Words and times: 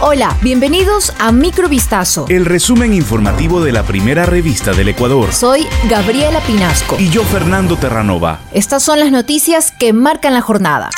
Hola, 0.00 0.36
bienvenidos 0.42 1.12
a 1.18 1.32
Microvistazo. 1.32 2.26
El 2.28 2.46
resumen 2.46 2.94
informativo 2.94 3.64
de 3.64 3.72
la 3.72 3.82
primera 3.82 4.26
revista 4.26 4.72
del 4.72 4.90
Ecuador. 4.90 5.32
Soy 5.32 5.66
Gabriela 5.90 6.38
Pinasco. 6.46 6.94
Y 7.00 7.10
yo, 7.10 7.24
Fernando 7.24 7.76
Terranova. 7.76 8.38
Estas 8.52 8.84
son 8.84 9.00
las 9.00 9.10
noticias 9.10 9.72
que 9.72 9.92
marcan 9.92 10.34
la 10.34 10.40
jornada. 10.40 10.90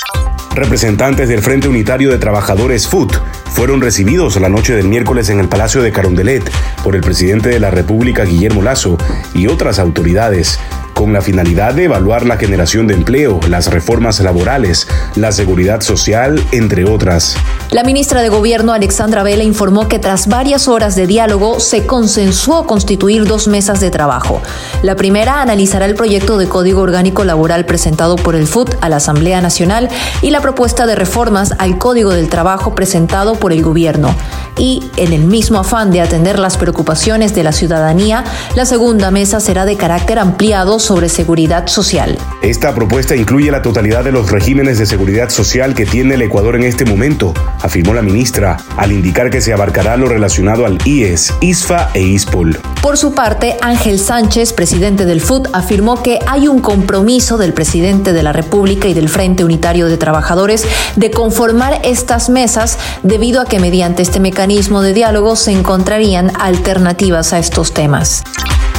Representantes 0.54 1.30
del 1.30 1.40
Frente 1.40 1.66
Unitario 1.66 2.10
de 2.10 2.18
Trabajadores 2.18 2.88
FUT 2.88 3.14
fueron 3.46 3.80
recibidos 3.80 4.38
la 4.38 4.50
noche 4.50 4.74
del 4.74 4.88
miércoles 4.88 5.30
en 5.30 5.40
el 5.40 5.48
Palacio 5.48 5.80
de 5.80 5.92
Carondelet 5.92 6.50
por 6.84 6.94
el 6.94 7.00
presidente 7.00 7.48
de 7.48 7.58
la 7.58 7.70
República, 7.70 8.24
Guillermo 8.24 8.60
Lazo, 8.60 8.98
y 9.32 9.46
otras 9.46 9.78
autoridades 9.78 10.60
con 11.00 11.14
la 11.14 11.22
finalidad 11.22 11.72
de 11.72 11.84
evaluar 11.84 12.26
la 12.26 12.36
generación 12.36 12.86
de 12.86 12.92
empleo, 12.92 13.40
las 13.48 13.68
reformas 13.68 14.20
laborales, 14.20 14.86
la 15.16 15.32
seguridad 15.32 15.80
social, 15.80 16.44
entre 16.52 16.84
otras. 16.84 17.38
La 17.70 17.84
ministra 17.84 18.20
de 18.20 18.28
Gobierno, 18.28 18.74
Alexandra 18.74 19.22
Vela, 19.22 19.42
informó 19.42 19.88
que 19.88 19.98
tras 19.98 20.26
varias 20.26 20.68
horas 20.68 20.96
de 20.96 21.06
diálogo 21.06 21.58
se 21.58 21.86
consensuó 21.86 22.66
constituir 22.66 23.24
dos 23.24 23.48
mesas 23.48 23.80
de 23.80 23.90
trabajo. 23.90 24.42
La 24.82 24.94
primera 24.94 25.40
analizará 25.40 25.86
el 25.86 25.94
proyecto 25.94 26.36
de 26.36 26.48
Código 26.48 26.82
Orgánico 26.82 27.24
Laboral 27.24 27.64
presentado 27.64 28.16
por 28.16 28.34
el 28.34 28.46
FUT 28.46 28.74
a 28.82 28.90
la 28.90 28.96
Asamblea 28.96 29.40
Nacional 29.40 29.88
y 30.20 30.28
la 30.28 30.42
propuesta 30.42 30.84
de 30.84 30.96
reformas 30.96 31.54
al 31.56 31.78
Código 31.78 32.10
del 32.10 32.28
Trabajo 32.28 32.74
presentado 32.74 33.36
por 33.36 33.54
el 33.54 33.62
Gobierno. 33.62 34.14
Y, 34.60 34.82
en 34.98 35.14
el 35.14 35.24
mismo 35.24 35.58
afán 35.58 35.90
de 35.90 36.02
atender 36.02 36.38
las 36.38 36.58
preocupaciones 36.58 37.34
de 37.34 37.42
la 37.42 37.52
ciudadanía, 37.52 38.24
la 38.54 38.66
segunda 38.66 39.10
mesa 39.10 39.40
será 39.40 39.64
de 39.64 39.78
carácter 39.78 40.18
ampliado 40.18 40.78
sobre 40.78 41.08
seguridad 41.08 41.66
social. 41.66 42.18
Esta 42.42 42.74
propuesta 42.74 43.16
incluye 43.16 43.50
la 43.50 43.62
totalidad 43.62 44.04
de 44.04 44.12
los 44.12 44.30
regímenes 44.30 44.78
de 44.78 44.84
seguridad 44.84 45.30
social 45.30 45.74
que 45.74 45.86
tiene 45.86 46.16
el 46.16 46.20
Ecuador 46.20 46.56
en 46.56 46.64
este 46.64 46.84
momento, 46.84 47.32
afirmó 47.62 47.94
la 47.94 48.02
ministra, 48.02 48.58
al 48.76 48.92
indicar 48.92 49.30
que 49.30 49.40
se 49.40 49.54
abarcará 49.54 49.96
lo 49.96 50.08
relacionado 50.10 50.66
al 50.66 50.76
IES, 50.84 51.32
ISFA 51.40 51.88
e 51.94 52.02
ISPOL. 52.02 52.60
Por 52.82 52.98
su 52.98 53.14
parte, 53.14 53.56
Ángel 53.62 53.98
Sánchez, 53.98 54.52
presidente 54.52 55.06
del 55.06 55.22
FUT, 55.22 55.48
afirmó 55.54 56.02
que 56.02 56.18
hay 56.26 56.48
un 56.48 56.60
compromiso 56.60 57.38
del 57.38 57.54
presidente 57.54 58.12
de 58.12 58.22
la 58.22 58.34
República 58.34 58.88
y 58.88 58.94
del 58.94 59.08
Frente 59.08 59.42
Unitario 59.42 59.86
de 59.86 59.96
Trabajadores 59.96 60.66
de 60.96 61.10
conformar 61.10 61.80
estas 61.82 62.28
mesas 62.28 62.78
debido 63.02 63.40
a 63.40 63.46
que 63.46 63.58
mediante 63.58 64.02
este 64.02 64.20
mecanismo 64.20 64.49
de 64.50 64.92
diálogo 64.92 65.36
se 65.36 65.52
encontrarían 65.52 66.32
alternativas 66.40 67.32
a 67.32 67.38
estos 67.38 67.72
temas. 67.72 68.24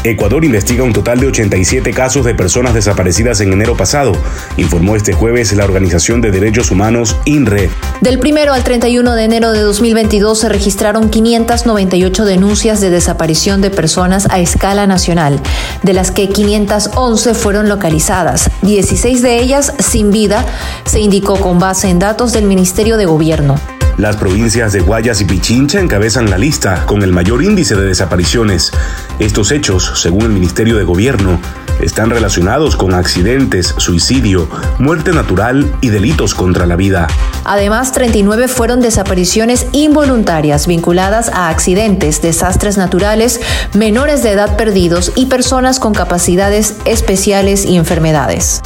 Ecuador 0.03 0.43
investiga 0.43 0.83
un 0.83 0.91
total 0.91 1.21
de 1.21 1.27
87 1.27 1.93
casos 1.93 2.25
de 2.25 2.35
personas 2.35 2.73
desaparecidas 2.73 3.39
en 3.39 3.53
enero 3.53 3.77
pasado, 3.77 4.11
informó 4.57 4.97
este 4.97 5.13
jueves 5.13 5.53
la 5.53 5.63
Organización 5.63 6.19
de 6.19 6.31
Derechos 6.31 6.71
Humanos 6.71 7.15
INRE. 7.23 7.69
Del 8.01 8.19
1 8.19 8.51
al 8.51 8.63
31 8.65 9.13
de 9.13 9.23
enero 9.23 9.53
de 9.53 9.61
2022 9.61 10.39
se 10.39 10.49
registraron 10.49 11.09
598 11.09 12.25
denuncias 12.25 12.81
de 12.81 12.89
desaparición 12.89 13.61
de 13.61 13.69
personas 13.69 14.27
a 14.29 14.39
escala 14.39 14.87
nacional, 14.87 15.39
de 15.83 15.93
las 15.93 16.11
que 16.11 16.27
511 16.27 17.33
fueron 17.33 17.69
localizadas, 17.69 18.49
16 18.63 19.21
de 19.21 19.39
ellas 19.39 19.73
sin 19.79 20.11
vida, 20.11 20.45
se 20.83 20.99
indicó 20.99 21.39
con 21.39 21.59
base 21.59 21.89
en 21.89 21.99
datos 21.99 22.33
del 22.33 22.43
Ministerio 22.43 22.97
de 22.97 23.05
Gobierno. 23.05 23.55
Las 24.01 24.17
provincias 24.17 24.73
de 24.73 24.79
Guayas 24.79 25.21
y 25.21 25.25
Pichincha 25.25 25.79
encabezan 25.79 26.27
la 26.27 26.39
lista 26.39 26.87
con 26.87 27.03
el 27.03 27.11
mayor 27.11 27.43
índice 27.43 27.75
de 27.75 27.85
desapariciones. 27.85 28.71
Estos 29.19 29.51
hechos, 29.51 29.91
según 30.01 30.23
el 30.23 30.29
Ministerio 30.29 30.75
de 30.75 30.83
Gobierno, 30.83 31.39
están 31.81 32.09
relacionados 32.09 32.75
con 32.75 32.95
accidentes, 32.95 33.75
suicidio, 33.77 34.49
muerte 34.79 35.11
natural 35.11 35.71
y 35.81 35.89
delitos 35.89 36.33
contra 36.33 36.65
la 36.65 36.75
vida. 36.75 37.09
Además, 37.45 37.91
39 37.91 38.47
fueron 38.47 38.81
desapariciones 38.81 39.67
involuntarias 39.71 40.65
vinculadas 40.65 41.29
a 41.29 41.49
accidentes, 41.49 42.23
desastres 42.23 42.77
naturales, 42.77 43.39
menores 43.75 44.23
de 44.23 44.31
edad 44.31 44.57
perdidos 44.57 45.11
y 45.15 45.27
personas 45.27 45.79
con 45.79 45.93
capacidades 45.93 46.77
especiales 46.85 47.65
y 47.65 47.77
enfermedades. 47.77 48.63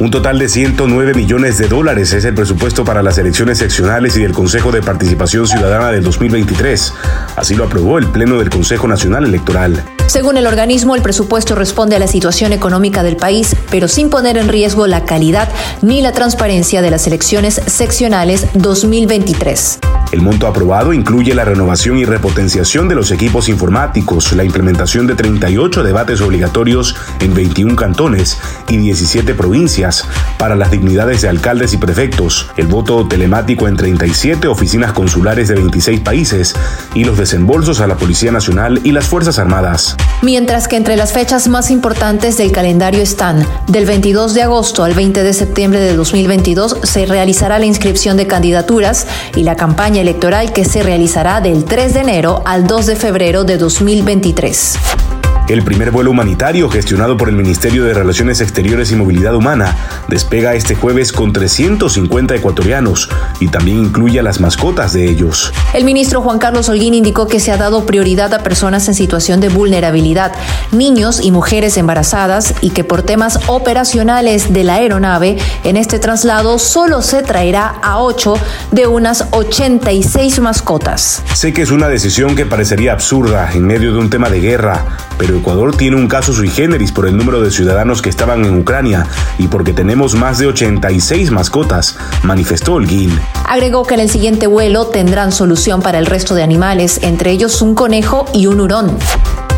Un 0.00 0.12
total 0.12 0.38
de 0.38 0.48
109 0.48 1.12
millones 1.14 1.58
de 1.58 1.66
dólares 1.66 2.12
es 2.12 2.24
el 2.24 2.32
presupuesto 2.32 2.84
para 2.84 3.02
las 3.02 3.18
elecciones 3.18 3.58
seccionales 3.58 4.16
y 4.16 4.22
del 4.22 4.30
Consejo 4.30 4.70
de 4.70 4.80
Participación 4.80 5.48
Ciudadana 5.48 5.90
del 5.90 6.04
2023. 6.04 6.94
Así 7.34 7.56
lo 7.56 7.64
aprobó 7.64 7.98
el 7.98 8.06
Pleno 8.06 8.38
del 8.38 8.48
Consejo 8.48 8.86
Nacional 8.86 9.24
Electoral. 9.24 9.82
Según 10.06 10.36
el 10.36 10.46
organismo, 10.46 10.94
el 10.94 11.02
presupuesto 11.02 11.56
responde 11.56 11.96
a 11.96 11.98
la 11.98 12.06
situación 12.06 12.52
económica 12.52 13.02
del 13.02 13.16
país, 13.16 13.56
pero 13.72 13.88
sin 13.88 14.08
poner 14.08 14.36
en 14.36 14.48
riesgo 14.48 14.86
la 14.86 15.04
calidad 15.04 15.48
ni 15.82 16.00
la 16.00 16.12
transparencia 16.12 16.80
de 16.80 16.92
las 16.92 17.08
elecciones 17.08 17.60
seccionales 17.66 18.46
2023. 18.54 19.80
El 20.10 20.22
monto 20.22 20.46
aprobado 20.46 20.94
incluye 20.94 21.34
la 21.34 21.44
renovación 21.44 21.98
y 21.98 22.06
repotenciación 22.06 22.88
de 22.88 22.94
los 22.94 23.10
equipos 23.10 23.50
informáticos, 23.50 24.32
la 24.32 24.44
implementación 24.44 25.06
de 25.06 25.14
38 25.14 25.82
debates 25.82 26.22
obligatorios 26.22 26.96
en 27.20 27.34
21 27.34 27.76
cantones 27.76 28.38
y 28.68 28.78
17 28.78 29.34
provincias 29.34 30.06
para 30.38 30.56
las 30.56 30.70
dignidades 30.70 31.20
de 31.20 31.28
alcaldes 31.28 31.74
y 31.74 31.76
prefectos, 31.76 32.50
el 32.56 32.68
voto 32.68 33.06
telemático 33.06 33.68
en 33.68 33.76
37 33.76 34.48
oficinas 34.48 34.92
consulares 34.92 35.48
de 35.48 35.56
26 35.56 36.00
países 36.00 36.54
y 36.94 37.04
los 37.04 37.18
desembolsos 37.18 37.80
a 37.80 37.86
la 37.86 37.96
Policía 37.96 38.32
Nacional 38.32 38.80
y 38.84 38.92
las 38.92 39.06
Fuerzas 39.06 39.38
Armadas. 39.38 39.96
Mientras 40.22 40.68
que 40.68 40.76
entre 40.76 40.96
las 40.96 41.12
fechas 41.12 41.48
más 41.48 41.70
importantes 41.70 42.38
del 42.38 42.50
calendario 42.50 43.02
están 43.02 43.46
del 43.66 43.84
22 43.84 44.32
de 44.32 44.42
agosto 44.42 44.84
al 44.84 44.94
20 44.94 45.22
de 45.22 45.32
septiembre 45.34 45.80
de 45.80 45.94
2022 45.94 46.78
se 46.82 47.04
realizará 47.04 47.58
la 47.58 47.66
inscripción 47.66 48.16
de 48.16 48.26
candidaturas 48.26 49.06
y 49.36 49.42
la 49.42 49.56
campaña 49.56 49.97
electoral 50.00 50.52
que 50.52 50.64
se 50.64 50.82
realizará 50.82 51.40
del 51.40 51.64
3 51.64 51.94
de 51.94 52.00
enero 52.00 52.42
al 52.44 52.66
2 52.66 52.86
de 52.86 52.96
febrero 52.96 53.44
de 53.44 53.58
2023. 53.58 55.07
El 55.48 55.62
primer 55.62 55.90
vuelo 55.90 56.10
humanitario 56.10 56.68
gestionado 56.68 57.16
por 57.16 57.30
el 57.30 57.34
Ministerio 57.34 57.86
de 57.86 57.94
Relaciones 57.94 58.42
Exteriores 58.42 58.92
y 58.92 58.96
Movilidad 58.96 59.34
Humana 59.34 59.74
despega 60.06 60.54
este 60.54 60.74
jueves 60.74 61.10
con 61.10 61.32
350 61.32 62.34
ecuatorianos 62.34 63.08
y 63.40 63.48
también 63.48 63.78
incluye 63.78 64.20
a 64.20 64.22
las 64.22 64.40
mascotas 64.40 64.92
de 64.92 65.08
ellos. 65.08 65.54
El 65.72 65.84
ministro 65.84 66.20
Juan 66.20 66.38
Carlos 66.38 66.68
Holguín 66.68 66.92
indicó 66.92 67.28
que 67.28 67.40
se 67.40 67.50
ha 67.50 67.56
dado 67.56 67.86
prioridad 67.86 68.34
a 68.34 68.42
personas 68.42 68.88
en 68.88 68.94
situación 68.94 69.40
de 69.40 69.48
vulnerabilidad, 69.48 70.32
niños 70.70 71.18
y 71.22 71.30
mujeres 71.30 71.78
embarazadas 71.78 72.52
y 72.60 72.68
que 72.68 72.84
por 72.84 73.00
temas 73.00 73.40
operacionales 73.46 74.52
de 74.52 74.64
la 74.64 74.74
aeronave 74.74 75.38
en 75.64 75.78
este 75.78 75.98
traslado 75.98 76.58
solo 76.58 77.00
se 77.00 77.22
traerá 77.22 77.68
a 77.82 78.02
8 78.02 78.34
de 78.72 78.86
unas 78.86 79.24
86 79.30 80.40
mascotas. 80.40 81.22
Sé 81.32 81.54
que 81.54 81.62
es 81.62 81.70
una 81.70 81.88
decisión 81.88 82.36
que 82.36 82.44
parecería 82.44 82.92
absurda 82.92 83.50
en 83.54 83.66
medio 83.66 83.94
de 83.94 83.98
un 83.98 84.10
tema 84.10 84.28
de 84.28 84.40
guerra, 84.40 84.84
pero 85.16 85.37
Ecuador 85.38 85.76
tiene 85.76 85.96
un 85.96 86.08
caso 86.08 86.32
sui 86.32 86.48
generis 86.48 86.92
por 86.92 87.06
el 87.06 87.16
número 87.16 87.40
de 87.40 87.50
ciudadanos 87.50 88.02
que 88.02 88.10
estaban 88.10 88.44
en 88.44 88.60
Ucrania 88.60 89.06
y 89.38 89.48
porque 89.48 89.72
tenemos 89.72 90.14
más 90.14 90.38
de 90.38 90.46
86 90.46 91.30
mascotas, 91.30 91.96
manifestó 92.22 92.74
Holguín. 92.74 93.18
Agregó 93.46 93.84
que 93.84 93.94
en 93.94 94.00
el 94.00 94.10
siguiente 94.10 94.46
vuelo 94.46 94.86
tendrán 94.86 95.32
solución 95.32 95.80
para 95.80 95.98
el 95.98 96.06
resto 96.06 96.34
de 96.34 96.42
animales, 96.42 97.00
entre 97.02 97.30
ellos 97.30 97.62
un 97.62 97.74
conejo 97.74 98.26
y 98.34 98.46
un 98.46 98.60
hurón. 98.60 98.98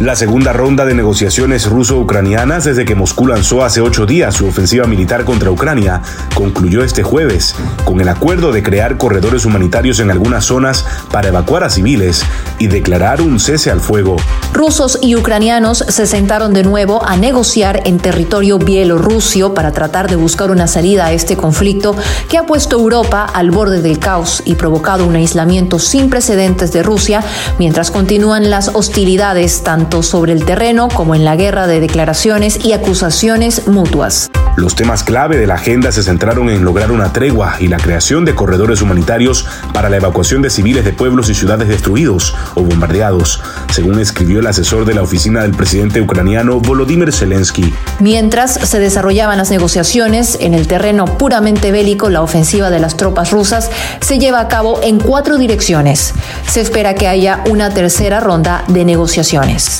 La 0.00 0.16
segunda 0.16 0.54
ronda 0.54 0.86
de 0.86 0.94
negociaciones 0.94 1.66
ruso-ucranianas 1.66 2.64
desde 2.64 2.86
que 2.86 2.94
Moscú 2.94 3.26
lanzó 3.26 3.62
hace 3.62 3.82
ocho 3.82 4.06
días 4.06 4.34
su 4.34 4.46
ofensiva 4.46 4.86
militar 4.86 5.26
contra 5.26 5.50
Ucrania 5.50 6.00
concluyó 6.32 6.82
este 6.82 7.02
jueves 7.02 7.54
con 7.84 8.00
el 8.00 8.08
acuerdo 8.08 8.50
de 8.50 8.62
crear 8.62 8.96
corredores 8.96 9.44
humanitarios 9.44 10.00
en 10.00 10.10
algunas 10.10 10.46
zonas 10.46 10.86
para 11.12 11.28
evacuar 11.28 11.64
a 11.64 11.68
civiles 11.68 12.24
y 12.58 12.68
declarar 12.68 13.20
un 13.20 13.38
cese 13.38 13.70
al 13.70 13.80
fuego. 13.80 14.16
Rusos 14.54 14.98
y 15.02 15.16
ucranianos 15.16 15.84
se 15.86 16.06
sentaron 16.06 16.54
de 16.54 16.62
nuevo 16.62 17.04
a 17.04 17.18
negociar 17.18 17.82
en 17.84 17.98
territorio 17.98 18.58
bielorruso 18.58 19.52
para 19.52 19.72
tratar 19.72 20.08
de 20.08 20.16
buscar 20.16 20.50
una 20.50 20.66
salida 20.66 21.04
a 21.04 21.12
este 21.12 21.36
conflicto 21.36 21.94
que 22.30 22.38
ha 22.38 22.46
puesto 22.46 22.78
Europa 22.78 23.24
al 23.24 23.50
borde 23.50 23.82
del 23.82 23.98
caos 23.98 24.42
y 24.46 24.54
provocado 24.54 25.04
un 25.04 25.16
aislamiento 25.16 25.78
sin 25.78 26.08
precedentes 26.08 26.72
de 26.72 26.82
Rusia 26.82 27.22
mientras 27.58 27.90
continúan 27.90 28.48
las 28.48 28.68
hostilidades 28.68 29.62
tanto 29.62 29.89
sobre 29.90 30.32
el 30.32 30.44
terreno 30.44 30.88
como 30.88 31.14
en 31.14 31.24
la 31.24 31.36
guerra 31.36 31.66
de 31.66 31.80
declaraciones 31.80 32.64
y 32.64 32.72
acusaciones 32.72 33.66
mutuas. 33.66 34.30
Los 34.56 34.74
temas 34.74 35.04
clave 35.04 35.36
de 35.36 35.46
la 35.46 35.54
agenda 35.54 35.92
se 35.92 36.02
centraron 36.02 36.48
en 36.50 36.64
lograr 36.64 36.90
una 36.90 37.12
tregua 37.12 37.56
y 37.60 37.68
la 37.68 37.78
creación 37.78 38.24
de 38.24 38.34
corredores 38.34 38.82
humanitarios 38.82 39.46
para 39.72 39.88
la 39.88 39.96
evacuación 39.96 40.42
de 40.42 40.50
civiles 40.50 40.84
de 40.84 40.92
pueblos 40.92 41.28
y 41.30 41.34
ciudades 41.34 41.68
destruidos 41.68 42.34
o 42.54 42.62
bombardeados, 42.62 43.40
según 43.70 43.98
escribió 43.98 44.40
el 44.40 44.46
asesor 44.46 44.84
de 44.84 44.94
la 44.94 45.02
oficina 45.02 45.42
del 45.42 45.52
presidente 45.52 46.00
ucraniano 46.00 46.60
Volodymyr 46.60 47.12
Zelensky. 47.12 47.72
Mientras 48.00 48.52
se 48.52 48.78
desarrollaban 48.78 49.38
las 49.38 49.50
negociaciones 49.50 50.38
en 50.40 50.54
el 50.54 50.66
terreno 50.66 51.06
puramente 51.06 51.72
bélico, 51.72 52.10
la 52.10 52.22
ofensiva 52.22 52.70
de 52.70 52.80
las 52.80 52.96
tropas 52.96 53.30
rusas 53.30 53.70
se 54.00 54.18
lleva 54.18 54.40
a 54.40 54.48
cabo 54.48 54.80
en 54.82 54.98
cuatro 54.98 55.38
direcciones. 55.38 56.14
Se 56.46 56.60
espera 56.60 56.94
que 56.94 57.08
haya 57.08 57.42
una 57.48 57.70
tercera 57.70 58.20
ronda 58.20 58.64
de 58.68 58.84
negociaciones. 58.84 59.79